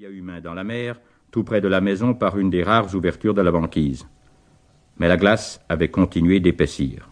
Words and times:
tibia 0.00 0.16
humain 0.16 0.40
dans 0.40 0.54
la 0.54 0.64
mer, 0.64 0.98
tout 1.30 1.44
près 1.44 1.60
de 1.60 1.68
la 1.68 1.82
maison 1.82 2.14
par 2.14 2.38
une 2.38 2.48
des 2.48 2.62
rares 2.62 2.94
ouvertures 2.94 3.34
de 3.34 3.42
la 3.42 3.52
banquise. 3.52 4.06
Mais 4.98 5.08
la 5.08 5.18
glace 5.18 5.60
avait 5.68 5.90
continué 5.90 6.40
d'épaissir. 6.40 7.10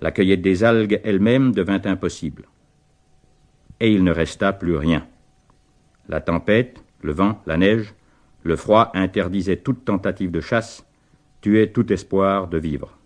La 0.00 0.12
cueillette 0.12 0.40
des 0.40 0.62
algues 0.62 1.00
elle-même 1.02 1.50
devint 1.50 1.80
impossible. 1.84 2.44
Et 3.80 3.92
il 3.92 4.04
ne 4.04 4.12
resta 4.12 4.52
plus 4.52 4.76
rien. 4.76 5.04
La 6.08 6.20
tempête, 6.20 6.80
le 7.02 7.10
vent, 7.10 7.42
la 7.44 7.56
neige, 7.56 7.92
le 8.44 8.54
froid 8.54 8.92
interdisaient 8.94 9.56
toute 9.56 9.84
tentative 9.84 10.30
de 10.30 10.40
chasse, 10.40 10.86
tuaient 11.40 11.72
tout 11.72 11.92
espoir 11.92 12.46
de 12.46 12.58
vivre. 12.58 12.96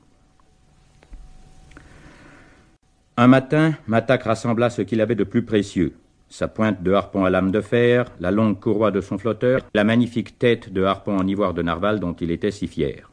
Un 3.16 3.29
matin, 3.29 3.77
Matak 3.87 4.25
rassembla 4.25 4.69
ce 4.69 4.82
qu'il 4.82 5.00
avait 5.00 5.14
de 5.14 5.25
plus 5.25 5.43
précieux, 5.43 5.95
sa 6.29 6.48
pointe 6.48 6.82
de 6.82 6.92
harpon 6.92 7.24
à 7.24 7.30
lame 7.30 7.50
de 7.50 7.61
fer, 7.61 8.12
la 8.20 8.30
longue 8.30 8.61
courroie 8.61 8.90
de 8.90 9.00
son 9.00 9.18
flotteur, 9.18 9.62
la 9.74 9.84
magnifique 9.84 10.38
tête 10.38 10.72
de 10.72 10.82
harpon 10.82 11.16
en 11.16 11.26
ivoire 11.26 11.54
de 11.54 11.62
narval 11.62 12.00
dont 12.00 12.12
il 12.12 12.30
était 12.30 12.50
si 12.50 12.66
fier. 12.66 13.11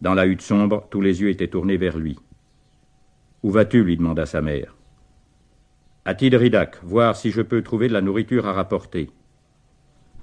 Dans 0.00 0.14
la 0.14 0.26
hutte 0.26 0.42
sombre, 0.42 0.86
tous 0.90 1.00
les 1.00 1.20
yeux 1.20 1.28
étaient 1.28 1.48
tournés 1.48 1.76
vers 1.76 1.98
lui. 1.98 2.18
Où 3.42 3.50
vas-tu? 3.50 3.84
lui 3.84 3.96
demanda 3.96 4.26
sa 4.26 4.42
mère. 4.42 4.74
À 6.04 6.14
Tidridak, 6.14 6.82
voir 6.82 7.16
si 7.16 7.30
je 7.30 7.42
peux 7.42 7.62
trouver 7.62 7.88
de 7.88 7.92
la 7.92 8.00
nourriture 8.00 8.46
à 8.48 8.52
rapporter. 8.52 9.10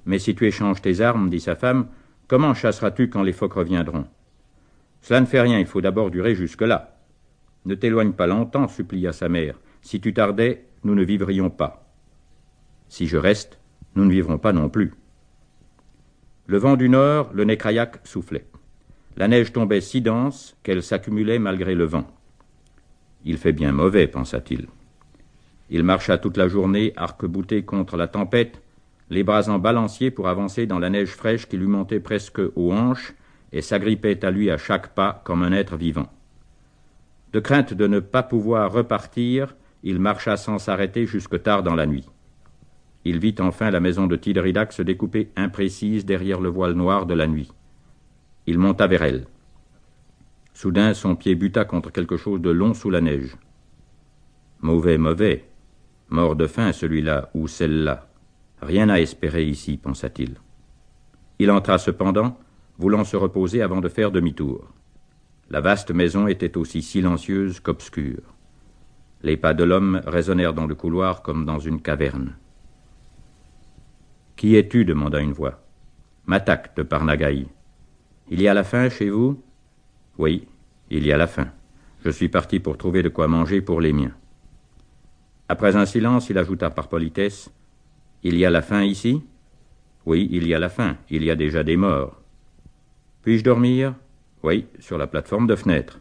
Mais 0.04 0.18
si 0.18 0.34
tu 0.34 0.46
échanges 0.46 0.82
tes 0.82 1.00
armes, 1.00 1.30
dit 1.30 1.40
sa 1.40 1.54
femme, 1.54 1.88
comment 2.26 2.54
chasseras-tu 2.54 3.08
quand 3.08 3.22
les 3.22 3.32
phoques 3.32 3.54
reviendront? 3.54 4.06
Cela 5.00 5.20
ne 5.20 5.26
fait 5.26 5.40
rien, 5.40 5.58
il 5.58 5.66
faut 5.66 5.80
d'abord 5.80 6.10
durer 6.10 6.34
jusque-là. 6.34 6.98
Ne 7.64 7.74
t'éloigne 7.74 8.12
pas 8.12 8.26
longtemps, 8.26 8.68
supplia 8.68 9.12
sa 9.12 9.28
mère. 9.28 9.58
Si 9.80 10.00
tu 10.00 10.12
tardais, 10.12 10.67
nous 10.84 10.94
ne 10.94 11.04
vivrions 11.04 11.50
pas. 11.50 11.84
Si 12.88 13.06
je 13.06 13.16
reste, 13.16 13.58
nous 13.94 14.04
ne 14.04 14.10
vivrons 14.10 14.38
pas 14.38 14.52
non 14.52 14.68
plus. 14.68 14.94
Le 16.46 16.58
vent 16.58 16.76
du 16.76 16.88
nord, 16.88 17.30
le 17.34 17.44
Nécrayac, 17.44 18.00
soufflait. 18.04 18.46
La 19.16 19.28
neige 19.28 19.52
tombait 19.52 19.80
si 19.80 20.00
dense 20.00 20.56
qu'elle 20.62 20.82
s'accumulait 20.82 21.38
malgré 21.38 21.74
le 21.74 21.84
vent. 21.84 22.06
Il 23.24 23.36
fait 23.36 23.52
bien 23.52 23.72
mauvais, 23.72 24.06
pensa-t-il. 24.06 24.68
Il 25.70 25.82
marcha 25.82 26.16
toute 26.16 26.36
la 26.36 26.48
journée, 26.48 26.92
arc-bouté 26.96 27.64
contre 27.64 27.96
la 27.96 28.08
tempête, 28.08 28.62
les 29.10 29.24
bras 29.24 29.48
en 29.48 29.58
balancier 29.58 30.10
pour 30.10 30.28
avancer 30.28 30.66
dans 30.66 30.78
la 30.78 30.90
neige 30.90 31.10
fraîche 31.10 31.46
qui 31.46 31.56
lui 31.56 31.66
montait 31.66 32.00
presque 32.00 32.40
aux 32.56 32.72
hanches 32.72 33.14
et 33.52 33.62
s'agrippait 33.62 34.24
à 34.24 34.30
lui 34.30 34.50
à 34.50 34.58
chaque 34.58 34.94
pas 34.94 35.22
comme 35.24 35.42
un 35.42 35.52
être 35.52 35.76
vivant. 35.76 36.08
De 37.32 37.40
crainte 37.40 37.74
de 37.74 37.86
ne 37.86 38.00
pas 38.00 38.22
pouvoir 38.22 38.72
repartir, 38.72 39.54
il 39.82 39.98
marcha 39.98 40.36
sans 40.36 40.58
s'arrêter 40.58 41.06
jusque 41.06 41.42
tard 41.42 41.62
dans 41.62 41.74
la 41.74 41.86
nuit. 41.86 42.06
Il 43.04 43.18
vit 43.18 43.34
enfin 43.38 43.70
la 43.70 43.80
maison 43.80 44.06
de 44.06 44.16
Tidridac 44.16 44.72
se 44.72 44.82
découper 44.82 45.30
imprécise 45.36 46.04
derrière 46.04 46.40
le 46.40 46.48
voile 46.48 46.74
noir 46.74 47.06
de 47.06 47.14
la 47.14 47.26
nuit. 47.26 47.50
Il 48.46 48.58
monta 48.58 48.86
vers 48.86 49.02
elle. 49.02 49.26
Soudain, 50.52 50.94
son 50.94 51.14
pied 51.14 51.34
buta 51.34 51.64
contre 51.64 51.92
quelque 51.92 52.16
chose 52.16 52.40
de 52.40 52.50
long 52.50 52.74
sous 52.74 52.90
la 52.90 53.00
neige. 53.00 53.36
Mauvais, 54.60 54.98
mauvais. 54.98 55.44
Mort 56.08 56.34
de 56.34 56.46
faim, 56.46 56.72
celui-là, 56.72 57.30
ou 57.34 57.46
celle-là. 57.46 58.08
Rien 58.60 58.88
à 58.88 58.98
espérer 58.98 59.44
ici, 59.44 59.76
pensa-t-il. 59.76 60.34
Il 61.38 61.50
entra 61.52 61.78
cependant, 61.78 62.36
voulant 62.78 63.04
se 63.04 63.16
reposer 63.16 63.62
avant 63.62 63.80
de 63.80 63.88
faire 63.88 64.10
demi-tour. 64.10 64.66
La 65.50 65.60
vaste 65.60 65.92
maison 65.92 66.26
était 66.26 66.56
aussi 66.56 66.82
silencieuse 66.82 67.60
qu'obscure. 67.60 68.34
Les 69.22 69.36
pas 69.36 69.54
de 69.54 69.64
l'homme 69.64 70.00
résonnèrent 70.06 70.54
dans 70.54 70.66
le 70.66 70.74
couloir 70.74 71.22
comme 71.22 71.44
dans 71.44 71.58
une 71.58 71.82
caverne. 71.82 72.36
Qui 74.36 74.54
es-tu 74.54 74.84
demanda 74.84 75.20
une 75.20 75.32
voix. 75.32 75.60
Matak 76.26 76.76
de 76.76 76.82
Parnagaï. 76.82 77.48
Il 78.30 78.40
y 78.40 78.46
a 78.46 78.54
la 78.54 78.62
faim 78.62 78.88
chez 78.88 79.10
vous? 79.10 79.42
Oui, 80.18 80.46
il 80.90 81.06
y 81.06 81.12
a 81.12 81.16
la 81.16 81.26
faim. 81.26 81.48
Je 82.04 82.10
suis 82.10 82.28
parti 82.28 82.60
pour 82.60 82.78
trouver 82.78 83.02
de 83.02 83.08
quoi 83.08 83.26
manger 83.26 83.60
pour 83.60 83.80
les 83.80 83.92
miens. 83.92 84.14
Après 85.48 85.74
un 85.74 85.86
silence, 85.86 86.30
il 86.30 86.38
ajouta 86.38 86.70
par 86.70 86.88
politesse 86.88 87.50
Il 88.22 88.36
y 88.36 88.44
a 88.44 88.50
la 88.50 88.62
faim 88.62 88.84
ici? 88.84 89.22
Oui, 90.06 90.28
il 90.30 90.46
y 90.46 90.54
a 90.54 90.58
la 90.58 90.68
faim. 90.68 90.96
Il 91.10 91.24
y 91.24 91.30
a 91.30 91.36
déjà 91.36 91.64
des 91.64 91.76
morts. 91.76 92.20
Puis-je 93.22 93.44
dormir? 93.44 93.94
Oui, 94.42 94.66
sur 94.78 94.98
la 94.98 95.06
plateforme 95.06 95.46
de 95.46 95.56
fenêtre. 95.56 95.98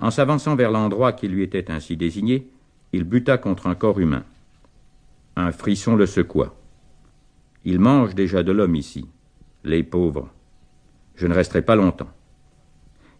En 0.00 0.10
s'avançant 0.10 0.56
vers 0.56 0.70
l'endroit 0.70 1.12
qui 1.12 1.28
lui 1.28 1.42
était 1.42 1.70
ainsi 1.70 1.96
désigné, 1.96 2.50
il 2.92 3.04
buta 3.04 3.38
contre 3.38 3.66
un 3.66 3.74
corps 3.74 3.98
humain. 3.98 4.24
Un 5.36 5.52
frisson 5.52 5.96
le 5.96 6.06
secoua. 6.06 6.54
Il 7.64 7.80
mange 7.80 8.14
déjà 8.14 8.42
de 8.42 8.52
l'homme 8.52 8.76
ici. 8.76 9.06
Les 9.64 9.82
pauvres. 9.82 10.30
Je 11.14 11.26
ne 11.26 11.34
resterai 11.34 11.62
pas 11.62 11.76
longtemps. 11.76 12.10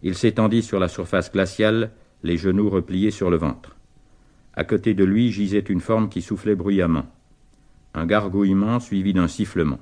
Il 0.03 0.15
s'étendit 0.15 0.61
sur 0.61 0.79
la 0.79 0.87
surface 0.87 1.31
glaciale, 1.31 1.91
les 2.23 2.37
genoux 2.37 2.69
repliés 2.69 3.11
sur 3.11 3.29
le 3.29 3.37
ventre. 3.37 3.75
À 4.53 4.63
côté 4.63 4.93
de 4.93 5.03
lui 5.03 5.31
gisait 5.31 5.59
une 5.59 5.81
forme 5.81 6.09
qui 6.09 6.21
soufflait 6.21 6.55
bruyamment. 6.55 7.05
Un 7.93 8.05
gargouillement 8.05 8.79
suivi 8.79 9.13
d'un 9.13 9.27
sifflement. 9.27 9.79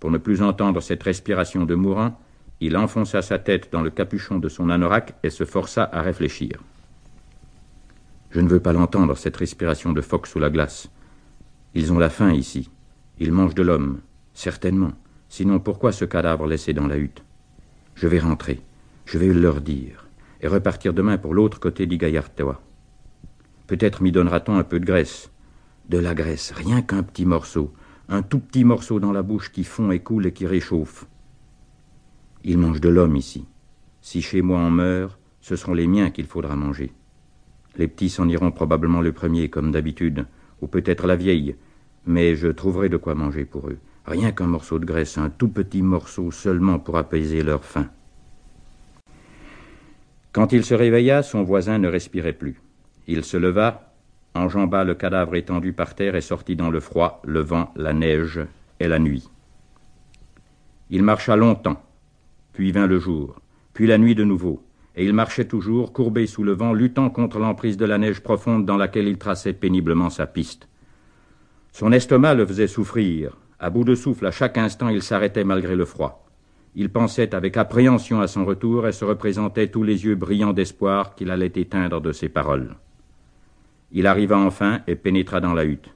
Pour 0.00 0.10
ne 0.10 0.18
plus 0.18 0.42
entendre 0.42 0.80
cette 0.80 1.02
respiration 1.02 1.64
de 1.64 1.74
mourant, 1.74 2.18
il 2.60 2.76
enfonça 2.76 3.20
sa 3.20 3.38
tête 3.38 3.70
dans 3.70 3.82
le 3.82 3.90
capuchon 3.90 4.38
de 4.38 4.48
son 4.48 4.70
anorak 4.70 5.14
et 5.22 5.30
se 5.30 5.44
força 5.44 5.88
à 5.92 6.00
réfléchir. 6.00 6.62
Je 8.30 8.40
ne 8.40 8.48
veux 8.48 8.60
pas 8.60 8.72
l'entendre, 8.72 9.16
cette 9.16 9.36
respiration 9.36 9.92
de 9.92 10.00
phoque 10.00 10.26
sous 10.26 10.38
la 10.38 10.50
glace. 10.50 10.90
Ils 11.74 11.92
ont 11.92 11.98
la 11.98 12.10
faim 12.10 12.32
ici. 12.32 12.70
Ils 13.18 13.32
mangent 13.32 13.54
de 13.54 13.62
l'homme, 13.62 14.00
certainement. 14.32 14.92
Sinon, 15.28 15.58
pourquoi 15.58 15.92
ce 15.92 16.04
cadavre 16.04 16.46
laissé 16.46 16.72
dans 16.72 16.86
la 16.86 16.96
hutte? 16.96 17.22
Je 17.94 18.06
vais 18.08 18.18
rentrer. 18.18 18.60
Je 19.04 19.18
vais 19.18 19.32
leur 19.32 19.60
dire. 19.60 20.06
Et 20.40 20.48
repartir 20.48 20.92
demain 20.92 21.18
pour 21.18 21.34
l'autre 21.34 21.60
côté 21.60 21.86
d'Igayartewa. 21.86 22.60
Peut-être 23.66 24.02
m'y 24.02 24.12
donnera-t-on 24.12 24.56
un 24.56 24.64
peu 24.64 24.80
de 24.80 24.84
graisse. 24.84 25.30
De 25.88 25.98
la 25.98 26.14
graisse, 26.14 26.52
rien 26.52 26.82
qu'un 26.82 27.02
petit 27.02 27.26
morceau. 27.26 27.72
Un 28.08 28.22
tout 28.22 28.38
petit 28.38 28.64
morceau 28.64 29.00
dans 29.00 29.12
la 29.12 29.22
bouche 29.22 29.50
qui 29.50 29.64
fond 29.64 29.90
et 29.90 30.00
coule 30.00 30.26
et 30.26 30.32
qui 30.32 30.46
réchauffe. 30.46 31.06
Ils 32.48 32.58
mangent 32.58 32.80
de 32.80 32.88
l'homme 32.88 33.16
ici. 33.16 33.44
Si 34.00 34.22
chez 34.22 34.40
moi 34.40 34.60
on 34.60 34.70
meurt, 34.70 35.18
ce 35.40 35.56
seront 35.56 35.74
les 35.74 35.88
miens 35.88 36.10
qu'il 36.10 36.26
faudra 36.26 36.54
manger. 36.54 36.92
Les 37.76 37.88
petits 37.88 38.08
s'en 38.08 38.28
iront 38.28 38.52
probablement 38.52 39.00
le 39.00 39.12
premier, 39.12 39.48
comme 39.48 39.72
d'habitude, 39.72 40.26
ou 40.62 40.68
peut-être 40.68 41.08
la 41.08 41.16
vieille, 41.16 41.56
mais 42.06 42.36
je 42.36 42.46
trouverai 42.46 42.88
de 42.88 42.96
quoi 42.96 43.16
manger 43.16 43.44
pour 43.44 43.68
eux. 43.68 43.78
Rien 44.06 44.30
qu'un 44.30 44.46
morceau 44.46 44.78
de 44.78 44.84
graisse, 44.84 45.18
un 45.18 45.28
tout 45.28 45.48
petit 45.48 45.82
morceau 45.82 46.30
seulement 46.30 46.78
pour 46.78 46.96
apaiser 46.96 47.42
leur 47.42 47.64
faim. 47.64 47.88
Quand 50.30 50.52
il 50.52 50.64
se 50.64 50.74
réveilla, 50.74 51.24
son 51.24 51.42
voisin 51.42 51.78
ne 51.78 51.88
respirait 51.88 52.32
plus. 52.32 52.60
Il 53.08 53.24
se 53.24 53.36
leva, 53.36 53.92
enjamba 54.36 54.84
le 54.84 54.94
cadavre 54.94 55.34
étendu 55.34 55.72
par 55.72 55.96
terre 55.96 56.14
et 56.14 56.20
sortit 56.20 56.54
dans 56.54 56.70
le 56.70 56.78
froid, 56.78 57.20
le 57.24 57.40
vent, 57.40 57.72
la 57.74 57.92
neige 57.92 58.38
et 58.78 58.86
la 58.86 59.00
nuit. 59.00 59.28
Il 60.90 61.02
marcha 61.02 61.34
longtemps, 61.34 61.82
puis 62.56 62.72
vint 62.72 62.86
le 62.86 62.98
jour, 62.98 63.38
puis 63.74 63.86
la 63.86 63.98
nuit 63.98 64.14
de 64.14 64.24
nouveau, 64.24 64.62
et 64.94 65.04
il 65.04 65.12
marchait 65.12 65.44
toujours, 65.44 65.92
courbé 65.92 66.26
sous 66.26 66.42
le 66.42 66.52
vent, 66.52 66.72
luttant 66.72 67.10
contre 67.10 67.38
l'emprise 67.38 67.76
de 67.76 67.84
la 67.84 67.98
neige 67.98 68.20
profonde 68.20 68.64
dans 68.64 68.78
laquelle 68.78 69.08
il 69.08 69.18
traçait 69.18 69.52
péniblement 69.52 70.08
sa 70.08 70.26
piste. 70.26 70.66
Son 71.70 71.92
estomac 71.92 72.32
le 72.32 72.46
faisait 72.46 72.66
souffrir. 72.66 73.36
À 73.60 73.68
bout 73.68 73.84
de 73.84 73.94
souffle, 73.94 74.24
à 74.24 74.30
chaque 74.30 74.56
instant, 74.56 74.88
il 74.88 75.02
s'arrêtait 75.02 75.44
malgré 75.44 75.76
le 75.76 75.84
froid. 75.84 76.26
Il 76.74 76.88
pensait 76.88 77.34
avec 77.34 77.58
appréhension 77.58 78.22
à 78.22 78.26
son 78.26 78.46
retour 78.46 78.88
et 78.88 78.92
se 78.92 79.04
représentait 79.04 79.68
tous 79.68 79.82
les 79.82 80.06
yeux 80.06 80.14
brillants 80.14 80.54
d'espoir 80.54 81.14
qu'il 81.14 81.30
allait 81.30 81.52
éteindre 81.54 82.00
de 82.00 82.12
ses 82.12 82.30
paroles. 82.30 82.74
Il 83.92 84.06
arriva 84.06 84.38
enfin 84.38 84.80
et 84.86 84.96
pénétra 84.96 85.42
dans 85.42 85.52
la 85.52 85.66
hutte. 85.66 85.90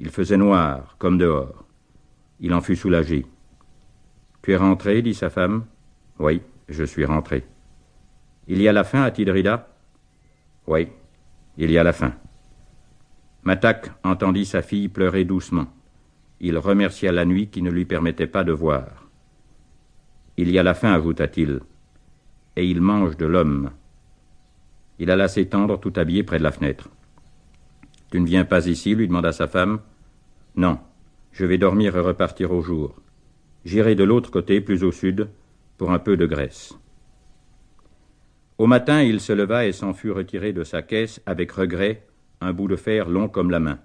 Il 0.00 0.10
faisait 0.10 0.36
noir, 0.36 0.96
comme 0.98 1.16
dehors. 1.16 1.64
Il 2.40 2.52
en 2.54 2.60
fut 2.60 2.74
soulagé. 2.74 3.24
Tu 4.42 4.50
es 4.50 4.56
rentré 4.56 5.00
dit 5.00 5.14
sa 5.14 5.30
femme. 5.30 5.64
Oui, 6.18 6.42
je 6.68 6.84
suis 6.84 7.04
rentré. 7.04 7.44
Il 8.48 8.62
y 8.62 8.68
a 8.68 8.72
la 8.72 8.84
faim 8.84 9.02
à 9.02 9.10
Tidrida? 9.10 9.68
Oui, 10.66 10.88
il 11.58 11.70
y 11.70 11.78
a 11.78 11.82
la 11.82 11.92
faim. 11.92 12.14
Matak 13.44 13.92
entendit 14.02 14.46
sa 14.46 14.62
fille 14.62 14.88
pleurer 14.88 15.24
doucement. 15.24 15.66
Il 16.40 16.58
remercia 16.58 17.12
la 17.12 17.24
nuit 17.24 17.48
qui 17.48 17.62
ne 17.62 17.70
lui 17.70 17.84
permettait 17.84 18.26
pas 18.26 18.44
de 18.44 18.52
voir. 18.52 19.08
Il 20.36 20.50
y 20.50 20.58
a 20.58 20.62
la 20.62 20.74
faim, 20.74 20.92
ajouta-t-il, 20.92 21.60
et 22.56 22.66
il 22.66 22.80
mange 22.80 23.16
de 23.16 23.26
l'homme. 23.26 23.70
Il 24.98 25.10
alla 25.10 25.28
s'étendre 25.28 25.78
tout 25.78 25.92
habillé 25.96 26.22
près 26.22 26.38
de 26.38 26.42
la 26.42 26.52
fenêtre. 26.52 26.88
Tu 28.10 28.20
ne 28.20 28.26
viens 28.26 28.44
pas 28.44 28.66
ici? 28.66 28.94
lui 28.94 29.08
demanda 29.08 29.32
sa 29.32 29.46
femme. 29.46 29.80
Non, 30.56 30.78
je 31.32 31.44
vais 31.44 31.58
dormir 31.58 31.96
et 31.96 32.00
repartir 32.00 32.52
au 32.52 32.62
jour. 32.62 32.94
J'irai 33.64 33.94
de 33.94 34.04
l'autre 34.04 34.30
côté, 34.30 34.60
plus 34.60 34.84
au 34.84 34.92
sud, 34.92 35.28
pour 35.76 35.90
un 35.90 35.98
peu 35.98 36.16
de 36.16 36.26
graisse. 36.26 36.74
Au 38.58 38.66
matin, 38.66 39.02
il 39.02 39.20
se 39.20 39.32
leva 39.32 39.66
et 39.66 39.72
s'en 39.72 39.92
fut 39.92 40.10
retiré 40.10 40.52
de 40.52 40.64
sa 40.64 40.82
caisse 40.82 41.20
avec 41.26 41.52
regret 41.52 42.06
un 42.40 42.52
bout 42.52 42.68
de 42.68 42.76
fer 42.76 43.08
long 43.08 43.28
comme 43.28 43.50
la 43.50 43.60
main. 43.60 43.78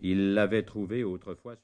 Il 0.00 0.34
l'avait 0.34 0.62
trouvé 0.62 1.04
autrefois 1.04 1.56
sur 1.56 1.62